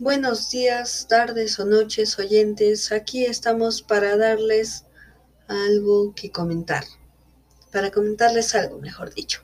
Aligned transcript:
Buenos 0.00 0.48
días, 0.48 1.08
tardes 1.10 1.58
o 1.60 1.66
noches, 1.66 2.18
oyentes. 2.18 2.90
Aquí 2.90 3.26
estamos 3.26 3.82
para 3.82 4.16
darles 4.16 4.86
algo 5.46 6.14
que 6.14 6.32
comentar. 6.32 6.84
Para 7.70 7.90
comentarles 7.90 8.54
algo, 8.54 8.78
mejor 8.78 9.12
dicho. 9.12 9.42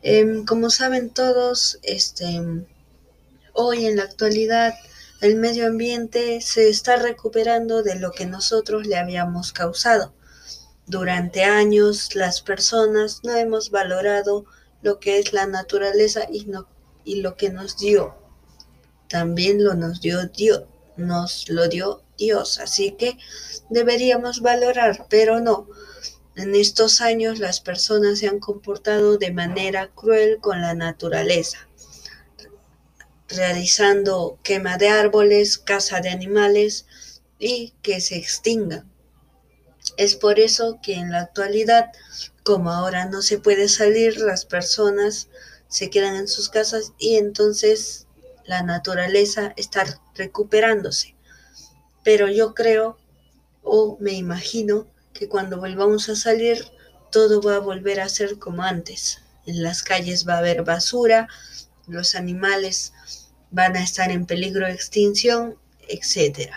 Em, 0.00 0.46
como 0.46 0.70
saben 0.70 1.10
todos, 1.10 1.80
este, 1.82 2.40
hoy 3.52 3.86
en 3.86 3.96
la 3.96 4.04
actualidad 4.04 4.74
el 5.20 5.34
medio 5.34 5.66
ambiente 5.66 6.40
se 6.40 6.68
está 6.68 6.94
recuperando 6.94 7.82
de 7.82 7.96
lo 7.96 8.12
que 8.12 8.26
nosotros 8.26 8.86
le 8.86 8.96
habíamos 8.96 9.52
causado. 9.52 10.14
Durante 10.86 11.42
años 11.42 12.14
las 12.14 12.42
personas 12.42 13.22
no 13.24 13.36
hemos 13.36 13.72
valorado 13.72 14.44
lo 14.82 15.00
que 15.00 15.18
es 15.18 15.32
la 15.32 15.46
naturaleza 15.46 16.28
y, 16.30 16.44
no, 16.44 16.68
y 17.02 17.22
lo 17.22 17.34
que 17.36 17.50
nos 17.50 17.76
dio. 17.76 18.27
También 19.08 19.64
lo 19.64 19.74
nos 19.74 20.00
dio 20.00 20.26
Dios, 20.26 20.64
nos 20.96 21.48
lo 21.48 21.68
dio 21.68 22.02
Dios, 22.18 22.58
así 22.58 22.92
que 22.92 23.16
deberíamos 23.70 24.40
valorar, 24.40 25.06
pero 25.08 25.40
no. 25.40 25.68
En 26.36 26.54
estos 26.54 27.00
años 27.00 27.38
las 27.38 27.60
personas 27.60 28.18
se 28.18 28.28
han 28.28 28.38
comportado 28.38 29.18
de 29.18 29.32
manera 29.32 29.90
cruel 29.94 30.38
con 30.40 30.60
la 30.60 30.74
naturaleza, 30.74 31.68
realizando 33.28 34.38
quema 34.42 34.76
de 34.76 34.88
árboles, 34.88 35.58
caza 35.58 36.00
de 36.00 36.10
animales 36.10 36.86
y 37.38 37.74
que 37.82 38.00
se 38.00 38.16
extingan. 38.16 38.90
Es 39.96 40.16
por 40.16 40.38
eso 40.38 40.78
que 40.82 40.94
en 40.94 41.10
la 41.10 41.20
actualidad, 41.22 41.90
como 42.44 42.70
ahora 42.70 43.06
no 43.06 43.22
se 43.22 43.38
puede 43.38 43.68
salir, 43.68 44.20
las 44.20 44.44
personas 44.44 45.28
se 45.68 45.90
quedan 45.90 46.16
en 46.16 46.28
sus 46.28 46.48
casas 46.48 46.92
y 46.98 47.16
entonces 47.16 48.07
la 48.48 48.62
naturaleza 48.62 49.52
está 49.56 49.84
recuperándose. 50.14 51.14
Pero 52.02 52.28
yo 52.28 52.54
creo 52.54 52.96
o 53.62 53.98
me 54.00 54.12
imagino 54.12 54.88
que 55.12 55.28
cuando 55.28 55.58
volvamos 55.58 56.08
a 56.08 56.16
salir 56.16 56.64
todo 57.12 57.42
va 57.42 57.56
a 57.56 57.60
volver 57.60 58.00
a 58.00 58.08
ser 58.08 58.38
como 58.38 58.62
antes. 58.62 59.20
En 59.44 59.62
las 59.62 59.82
calles 59.82 60.26
va 60.26 60.34
a 60.34 60.38
haber 60.38 60.64
basura, 60.64 61.28
los 61.86 62.14
animales 62.14 62.94
van 63.50 63.76
a 63.76 63.82
estar 63.82 64.10
en 64.10 64.24
peligro 64.24 64.66
de 64.66 64.72
extinción, 64.72 65.58
etc. 65.86 66.52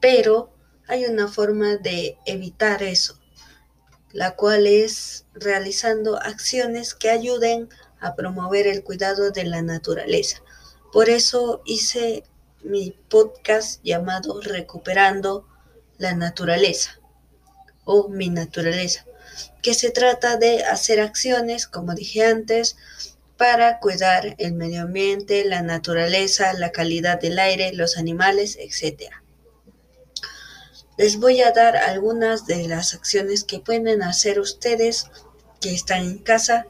Pero 0.00 0.54
hay 0.86 1.06
una 1.06 1.26
forma 1.26 1.76
de 1.76 2.18
evitar 2.24 2.84
eso, 2.84 3.18
la 4.12 4.36
cual 4.36 4.68
es 4.68 5.24
realizando 5.34 6.22
acciones 6.22 6.94
que 6.94 7.10
ayuden 7.10 7.68
a 8.06 8.14
promover 8.14 8.66
el 8.66 8.82
cuidado 8.82 9.30
de 9.30 9.44
la 9.44 9.62
naturaleza. 9.62 10.42
Por 10.92 11.10
eso 11.10 11.62
hice 11.64 12.24
mi 12.62 12.90
podcast 13.08 13.80
llamado 13.82 14.40
Recuperando 14.40 15.46
la 15.98 16.14
Naturaleza 16.14 16.98
o 17.84 18.08
Mi 18.08 18.28
Naturaleza, 18.28 19.04
que 19.62 19.74
se 19.74 19.90
trata 19.90 20.36
de 20.36 20.64
hacer 20.64 21.00
acciones, 21.00 21.66
como 21.66 21.94
dije 21.94 22.24
antes, 22.24 22.76
para 23.36 23.78
cuidar 23.78 24.34
el 24.38 24.54
medio 24.54 24.82
ambiente, 24.82 25.44
la 25.44 25.62
naturaleza, 25.62 26.52
la 26.54 26.72
calidad 26.72 27.20
del 27.20 27.38
aire, 27.38 27.72
los 27.72 27.98
animales, 27.98 28.56
etc. 28.58 29.12
Les 30.96 31.18
voy 31.18 31.42
a 31.42 31.52
dar 31.52 31.76
algunas 31.76 32.46
de 32.46 32.66
las 32.66 32.94
acciones 32.94 33.44
que 33.44 33.60
pueden 33.60 34.02
hacer 34.02 34.40
ustedes 34.40 35.10
que 35.60 35.74
están 35.74 36.02
en 36.02 36.18
casa 36.18 36.66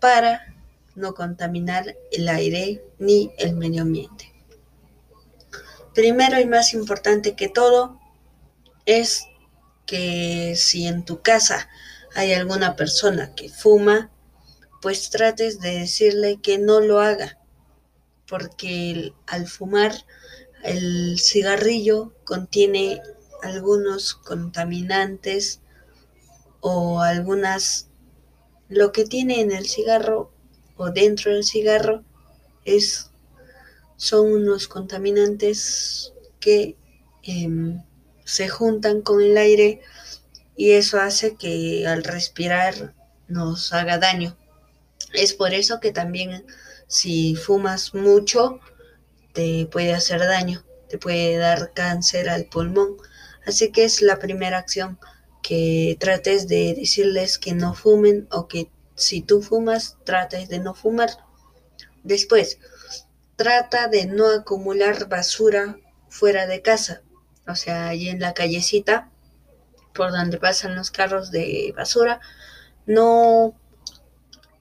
para 0.00 0.55
no 0.96 1.14
contaminar 1.14 1.96
el 2.10 2.28
aire 2.28 2.82
ni 2.98 3.30
el 3.38 3.54
medio 3.54 3.82
ambiente. 3.82 4.32
Primero 5.94 6.40
y 6.40 6.46
más 6.46 6.74
importante 6.74 7.36
que 7.36 7.48
todo 7.48 8.00
es 8.86 9.26
que 9.86 10.54
si 10.56 10.86
en 10.86 11.04
tu 11.04 11.22
casa 11.22 11.68
hay 12.14 12.32
alguna 12.32 12.76
persona 12.76 13.34
que 13.34 13.48
fuma, 13.48 14.10
pues 14.82 15.10
trates 15.10 15.60
de 15.60 15.80
decirle 15.80 16.40
que 16.42 16.58
no 16.58 16.80
lo 16.80 17.00
haga, 17.00 17.38
porque 18.26 19.12
al 19.26 19.46
fumar 19.46 19.92
el 20.62 21.18
cigarrillo 21.18 22.12
contiene 22.24 23.00
algunos 23.42 24.14
contaminantes 24.14 25.60
o 26.60 27.00
algunas 27.00 27.88
lo 28.68 28.92
que 28.92 29.04
tiene 29.04 29.40
en 29.40 29.52
el 29.52 29.68
cigarro 29.68 30.32
o 30.76 30.90
dentro 30.90 31.32
del 31.32 31.44
cigarro 31.44 32.04
es 32.64 33.10
son 33.96 34.32
unos 34.32 34.68
contaminantes 34.68 36.12
que 36.38 36.76
em, 37.22 37.82
se 38.24 38.48
juntan 38.48 39.00
con 39.00 39.22
el 39.22 39.36
aire 39.38 39.80
y 40.56 40.72
eso 40.72 41.00
hace 41.00 41.36
que 41.36 41.86
al 41.86 42.04
respirar 42.04 42.94
nos 43.28 43.72
haga 43.72 43.98
daño. 43.98 44.36
Es 45.12 45.32
por 45.32 45.54
eso 45.54 45.80
que 45.80 45.92
también 45.92 46.44
si 46.88 47.34
fumas 47.36 47.94
mucho 47.94 48.60
te 49.32 49.66
puede 49.66 49.94
hacer 49.94 50.20
daño, 50.20 50.64
te 50.88 50.98
puede 50.98 51.36
dar 51.36 51.72
cáncer 51.74 52.28
al 52.28 52.46
pulmón. 52.46 52.96
Así 53.46 53.70
que 53.70 53.84
es 53.84 54.02
la 54.02 54.18
primera 54.18 54.58
acción 54.58 54.98
que 55.42 55.96
trates 56.00 56.48
de 56.48 56.74
decirles 56.74 57.38
que 57.38 57.54
no 57.54 57.74
fumen 57.74 58.26
o 58.30 58.48
que 58.48 58.70
si 58.96 59.22
tú 59.22 59.42
fumas 59.42 59.96
trates 60.04 60.48
de 60.48 60.58
no 60.58 60.74
fumar. 60.74 61.10
Después, 62.02 62.58
trata 63.36 63.88
de 63.88 64.06
no 64.06 64.28
acumular 64.28 65.08
basura 65.08 65.78
fuera 66.08 66.46
de 66.46 66.62
casa, 66.62 67.02
o 67.46 67.54
sea, 67.54 67.88
allí 67.88 68.08
en 68.08 68.20
la 68.20 68.34
callecita 68.34 69.10
por 69.96 70.10
donde 70.12 70.38
pasan 70.38 70.76
los 70.76 70.90
carros 70.90 71.30
de 71.30 71.72
basura, 71.76 72.20
no 72.84 73.54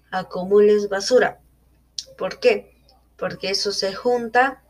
acumules 0.10 0.90
basura. 0.90 1.40
¿Por 2.18 2.40
qué? 2.40 2.74
Porque 3.18 3.50
eso 3.50 3.72
se 3.72 3.94
junta 3.94 4.64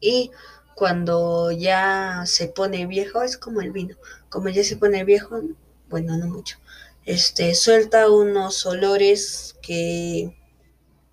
y 0.00 0.32
cuando 0.74 1.50
ya 1.50 2.22
se 2.26 2.48
pone 2.48 2.86
viejo, 2.86 3.22
es 3.22 3.36
como 3.36 3.60
el 3.60 3.72
vino, 3.72 3.96
como 4.28 4.48
ya 4.48 4.62
se 4.64 4.76
pone 4.76 5.04
viejo, 5.04 5.40
bueno, 5.88 6.16
no 6.16 6.26
mucho, 6.26 6.58
este, 7.08 7.54
suelta 7.54 8.10
unos 8.10 8.66
olores 8.66 9.56
que 9.62 10.36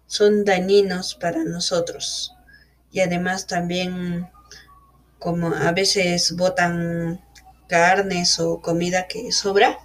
son 0.07 0.43
dañinos 0.43 1.15
para 1.15 1.45
nosotros. 1.45 2.33
Y 2.91 2.99
además 2.99 3.47
también, 3.47 4.29
como 5.19 5.55
a 5.55 5.71
veces 5.71 6.35
botan 6.35 7.23
carnes 7.69 8.41
o 8.41 8.61
comida 8.61 9.07
que 9.07 9.31
sobra, 9.31 9.79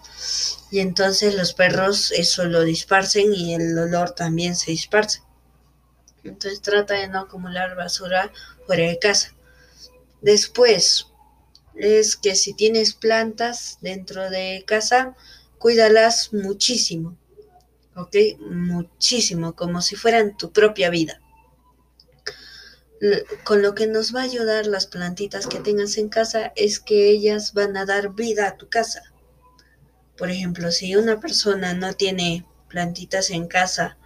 y 0.73 0.81
entonces 0.81 1.37
los 1.37 1.55
perros 1.55 2.11
eso 2.11 2.45
lo 2.45 2.63
disparcen 2.63 3.33
y 3.33 3.55
el 3.55 3.79
olor 3.79 4.11
también 4.11 4.57
se 4.57 4.73
disparce. 4.73 5.23
Entonces 6.25 6.61
trata 6.61 6.95
de 6.95 7.07
no 7.07 7.21
acumular 7.21 7.77
basura 7.77 8.33
fuera 8.67 8.89
de 8.89 8.99
casa. 8.99 9.33
Después 10.23 11.07
es 11.77 12.17
que 12.17 12.35
si 12.35 12.53
tienes 12.53 12.95
plantas 12.95 13.79
dentro 13.81 14.29
de 14.29 14.65
casa, 14.67 15.15
cuídalas 15.61 16.33
muchísimo. 16.33 17.17
¿Ok? 17.95 18.17
Muchísimo, 18.41 19.55
como 19.55 19.83
si 19.83 19.95
fueran 19.95 20.37
tu 20.37 20.51
propia 20.53 20.91
vida. 20.91 21.21
Con 23.45 23.63
lo 23.63 23.75
que 23.75 23.87
nos 23.87 24.15
va 24.15 24.21
a 24.21 24.25
ayudar 24.25 24.67
las 24.67 24.87
plantitas 24.87 25.47
que 25.47 25.61
tengas 25.61 25.99
en 25.99 26.09
casa 26.09 26.53
es 26.57 26.81
que 26.81 27.11
ellas 27.11 27.53
van 27.53 27.77
a 27.77 27.85
dar 27.85 28.15
vida 28.15 28.49
a 28.49 28.57
tu 28.57 28.69
casa. 28.69 29.03
Por 30.17 30.31
ejemplo, 30.31 30.71
si 30.73 30.97
una 30.97 31.21
persona 31.21 31.75
no 31.75 31.93
tiene 31.93 32.47
plantitas 32.69 33.31
en 33.31 33.47
casa 33.47 33.99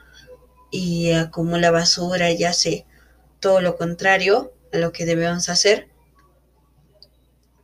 y 0.71 1.13
acumula 1.13 1.71
basura 1.71 2.33
y 2.33 2.45
hace 2.45 2.87
todo 3.39 3.61
lo 3.61 3.77
contrario 3.77 4.53
a 4.73 4.79
lo 4.79 4.91
que 4.93 5.07
debemos 5.07 5.49
hacer, 5.49 5.89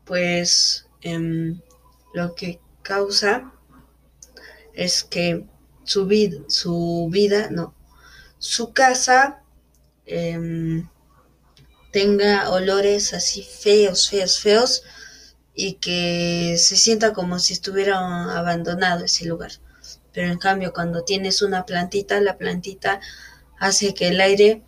pues 0.05 0.87
em, 1.01 1.61
lo 2.15 2.35
que 2.35 2.61
causa 2.83 3.53
es 4.75 5.05
que 5.05 5.47
su, 5.85 6.07
vida, 6.07 6.39
su 6.49 7.09
vida, 7.11 7.49
no, 7.51 7.75
su 8.39 8.73
casa 8.73 9.43
em, 10.07 10.89
tenga 11.93 12.51
olores 12.51 13.13
así 13.15 13.43
feos, 13.43 14.09
feos, 14.09 14.41
feos 14.41 14.83
y 15.55 15.75
que 15.75 16.57
se 16.59 16.77
sienta 16.77 17.13
como 17.13 17.39
si 17.39 17.53
estuviera 17.53 17.99
abandonado 18.37 19.05
ese 19.05 19.27
lugar. 19.27 19.53
Pero 20.13 20.29
en 20.29 20.39
cambio, 20.39 20.73
cuando 20.73 21.05
tienes 21.05 21.43
una 21.43 21.67
plantita, 21.67 22.21
la 22.21 22.39
plantita 22.39 23.01
hace 23.59 23.95
que 23.95 24.09
el 24.09 24.21
aire 24.21 24.63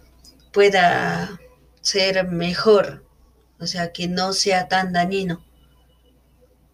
pueda 0.52 1.40
ser 1.81 2.26
mejor, 2.28 3.04
o 3.58 3.66
sea, 3.66 3.93
que 3.93 4.08
no 4.08 4.32
sea 4.32 4.69
tan 4.69 4.93
dañino, 4.93 5.44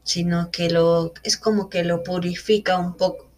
sino 0.08 0.50
que 0.50 0.70
lo 0.70 1.12
es 1.22 1.36
como 1.36 1.68
que 1.68 1.84
lo 1.84 2.02
purifica 2.02 2.78
un 2.78 2.96
poco. 2.96 3.28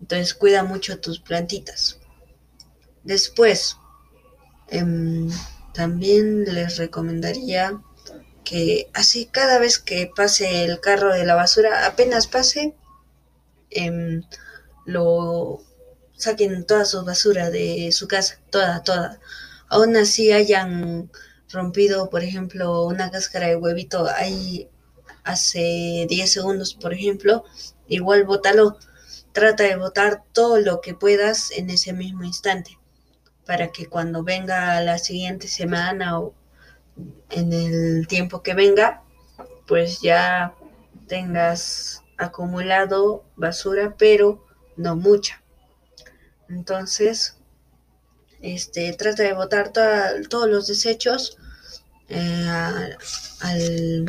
Entonces 0.00 0.34
cuida 0.34 0.64
mucho 0.64 0.98
tus 1.00 1.20
plantitas. 1.20 1.98
Después, 3.04 3.76
em, 4.68 5.30
También 5.72 6.44
les 6.54 6.78
recomendaría 6.78 7.80
que 8.44 8.90
así 8.92 9.26
cada 9.26 9.58
vez 9.60 9.78
que 9.78 10.10
pase 10.14 10.64
el 10.64 10.80
carro 10.80 11.12
de 11.14 11.24
la 11.24 11.36
basura, 11.36 11.86
apenas 11.86 12.26
pase, 12.26 12.74
em, 13.70 14.22
lo 14.86 15.62
saquen 16.16 16.66
toda 16.66 16.84
su 16.84 17.04
basura 17.04 17.50
de 17.50 17.92
su 17.92 18.08
casa, 18.08 18.40
toda, 18.50 18.82
toda. 18.82 19.20
Aún 19.68 19.96
así 19.96 20.32
hayan 20.32 21.10
rompido, 21.52 22.10
por 22.10 22.22
ejemplo, 22.24 22.84
una 22.86 23.10
cáscara 23.10 23.48
de 23.48 23.56
huevito 23.56 24.08
ahí 24.08 24.68
hace 25.30 26.06
10 26.08 26.32
segundos, 26.32 26.74
por 26.74 26.92
ejemplo, 26.92 27.44
igual 27.88 28.24
bótalo. 28.24 28.78
Trata 29.32 29.64
de 29.64 29.76
botar 29.76 30.24
todo 30.32 30.58
lo 30.60 30.80
que 30.80 30.94
puedas 30.94 31.52
en 31.52 31.70
ese 31.70 31.92
mismo 31.92 32.24
instante 32.24 32.78
para 33.46 33.72
que 33.72 33.86
cuando 33.86 34.22
venga 34.22 34.80
la 34.80 34.98
siguiente 34.98 35.48
semana 35.48 36.20
o 36.20 36.34
en 37.30 37.52
el 37.52 38.06
tiempo 38.06 38.42
que 38.42 38.54
venga, 38.54 39.02
pues 39.66 40.00
ya 40.00 40.54
tengas 41.06 42.02
acumulado 42.16 43.24
basura, 43.36 43.94
pero 43.98 44.46
no 44.76 44.96
mucha. 44.96 45.42
Entonces, 46.48 47.38
este, 48.40 48.92
trata 48.92 49.22
de 49.22 49.32
botar 49.32 49.72
todos 49.72 50.48
los 50.48 50.66
desechos 50.66 51.36
eh, 52.08 52.46
al, 53.40 54.06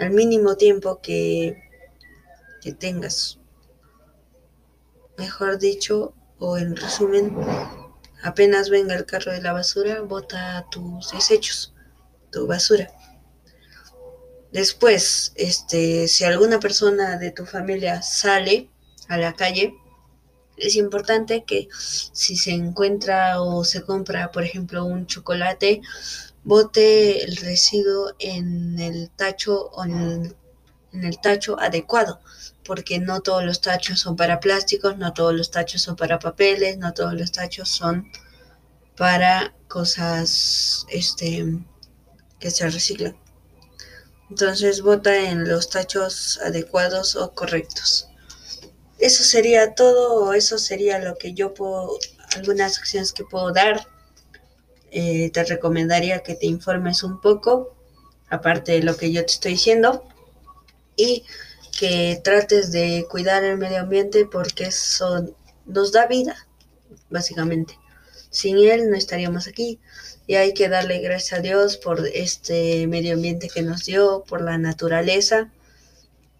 al, 0.00 0.10
mínimo 0.10 0.56
tiempo 0.56 1.00
que, 1.00 1.62
que 2.60 2.72
tengas. 2.72 3.38
Mejor 5.18 5.58
dicho, 5.58 6.14
o 6.38 6.56
en 6.56 6.76
resumen, 6.76 7.36
apenas 8.22 8.70
venga 8.70 8.94
el 8.94 9.06
carro 9.06 9.32
de 9.32 9.42
la 9.42 9.52
basura, 9.52 10.00
bota 10.00 10.66
tus 10.70 11.12
desechos, 11.12 11.74
tu 12.30 12.46
basura. 12.46 12.90
Después, 14.52 15.32
este, 15.36 16.08
si 16.08 16.24
alguna 16.24 16.58
persona 16.58 17.18
de 17.18 17.30
tu 17.30 17.46
familia 17.46 18.02
sale 18.02 18.68
a 19.08 19.16
la 19.16 19.34
calle, 19.34 19.74
es 20.60 20.76
importante 20.76 21.44
que 21.44 21.68
si 21.72 22.36
se 22.36 22.52
encuentra 22.52 23.40
o 23.40 23.64
se 23.64 23.82
compra, 23.82 24.30
por 24.30 24.44
ejemplo, 24.44 24.84
un 24.84 25.06
chocolate, 25.06 25.80
bote 26.44 27.24
el 27.24 27.36
residuo 27.36 28.14
en 28.18 28.78
el 28.78 29.10
tacho 29.10 29.70
o 29.72 29.84
en 29.84 30.34
el, 30.92 31.20
tacho 31.20 31.58
adecuado, 31.60 32.20
porque 32.64 32.98
no 32.98 33.20
todos 33.20 33.44
los 33.44 33.60
tachos 33.60 34.00
son 34.00 34.16
para 34.16 34.40
plásticos, 34.40 34.96
no 34.98 35.12
todos 35.12 35.34
los 35.34 35.50
tachos 35.50 35.82
son 35.82 35.96
para 35.96 36.18
papeles, 36.18 36.78
no 36.78 36.92
todos 36.92 37.14
los 37.14 37.32
tachos 37.32 37.68
son 37.68 38.10
para 38.96 39.54
cosas 39.68 40.86
este 40.90 41.46
que 42.38 42.50
se 42.50 42.68
reciclan. 42.68 43.16
Entonces 44.30 44.82
bota 44.82 45.30
en 45.30 45.48
los 45.48 45.70
tachos 45.70 46.38
adecuados 46.44 47.16
o 47.16 47.32
correctos. 47.32 48.09
Eso 49.00 49.24
sería 49.24 49.74
todo, 49.74 50.34
eso 50.34 50.58
sería 50.58 50.98
lo 50.98 51.16
que 51.16 51.32
yo 51.32 51.54
puedo, 51.54 51.98
algunas 52.36 52.78
acciones 52.78 53.12
que 53.12 53.24
puedo 53.24 53.52
dar. 53.52 53.86
Eh, 54.90 55.30
te 55.30 55.44
recomendaría 55.44 56.20
que 56.20 56.34
te 56.34 56.46
informes 56.46 57.02
un 57.02 57.20
poco, 57.20 57.76
aparte 58.28 58.72
de 58.72 58.82
lo 58.82 58.96
que 58.96 59.10
yo 59.12 59.24
te 59.24 59.32
estoy 59.32 59.52
diciendo, 59.52 60.04
y 60.96 61.24
que 61.78 62.20
trates 62.22 62.72
de 62.72 63.06
cuidar 63.08 63.42
el 63.42 63.56
medio 63.56 63.80
ambiente 63.80 64.26
porque 64.26 64.64
eso 64.64 65.34
nos 65.64 65.92
da 65.92 66.06
vida, 66.06 66.46
básicamente. 67.08 67.78
Sin 68.28 68.58
él 68.58 68.90
no 68.90 68.96
estaríamos 68.96 69.48
aquí 69.48 69.80
y 70.26 70.34
hay 70.34 70.54
que 70.54 70.68
darle 70.68 70.98
gracias 71.00 71.38
a 71.38 71.42
Dios 71.42 71.76
por 71.76 72.06
este 72.06 72.86
medio 72.86 73.14
ambiente 73.14 73.48
que 73.48 73.62
nos 73.62 73.86
dio, 73.86 74.24
por 74.28 74.42
la 74.42 74.58
naturaleza 74.58 75.50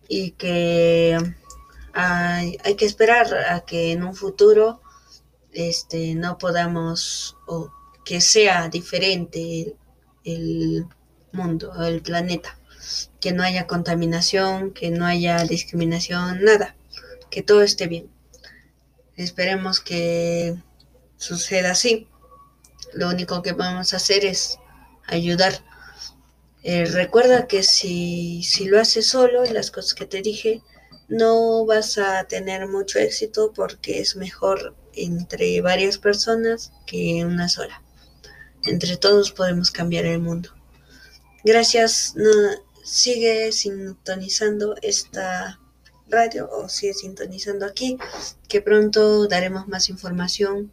y 0.09 0.33
que 0.33 1.19
hay, 1.93 2.57
que 2.77 2.85
esperar 2.85 3.27
a 3.51 3.61
que 3.61 3.93
en 3.93 4.05
un 4.05 4.15
futuro 4.15 4.81
este, 5.53 6.15
no 6.15 6.39
podamos 6.39 7.37
o 7.47 7.71
que 8.05 8.21
sea 8.21 8.69
diferente 8.69 9.75
el, 10.25 10.87
mundo 11.33 11.73
el 11.85 12.03
planeta, 12.03 12.59
que 13.21 13.33
no 13.33 13.43
haya 13.43 13.67
contaminación, 13.67 14.73
que 14.73 14.91
no 14.91 15.07
haya 15.07 15.45
discriminación, 15.45 16.43
nada, 16.43 16.77
que 17.31 17.43
todo 17.43 17.63
esté 17.63 17.87
bien. 17.87 18.11
Esperemos 19.17 19.81
que 19.81 20.57
suceda 21.17 21.73
así. 21.73 22.09
Lo 22.95 23.09
único 23.09 23.43
que 23.43 23.55
podemos 23.55 23.93
hacer 23.95 24.25
es 24.25 24.59
ayudar. 25.07 25.63
Eh, 26.63 26.87
recuerda 26.87 27.47
que 27.47 27.63
si, 27.63 28.43
si 28.43 28.67
lo 28.67 28.81
haces 28.81 29.07
solo, 29.07 29.45
las 29.45 29.71
cosas 29.71 29.95
que 29.95 30.07
te 30.07 30.23
dije, 30.23 30.63
no 31.11 31.67
vas 31.67 31.99
a 31.99 32.25
tener 32.25 32.69
mucho 32.69 32.99
éxito 33.01 33.53
porque 33.53 34.01
es 34.01 34.17
mejor 34.17 34.75
entre 34.95 35.61
varias 35.61 35.99
personas 35.99 36.73
que 36.87 37.25
una 37.25 37.49
sola. 37.49 37.83
Entre 38.65 38.97
todos 38.97 39.33
podemos 39.33 39.71
cambiar 39.71 40.07
el 40.07 40.21
mundo. 40.21 40.51
Gracias. 41.45 42.15
sigue 42.85 43.53
sintonizando 43.53 44.77
esta 44.83 45.61
radio 46.09 46.49
o 46.51 46.69
sigue 46.69 46.95
sintonizando 46.95 47.67
aquí, 47.67 47.99
que 48.49 48.61
pronto 48.61 49.27
daremos 49.27 49.69
más 49.69 49.89
información 49.89 50.73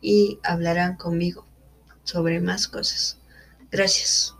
y 0.00 0.38
hablarán 0.42 0.96
conmigo 0.96 1.46
sobre 2.04 2.40
más 2.40 2.68
cosas. 2.68 3.18
Gracias. 3.70 4.30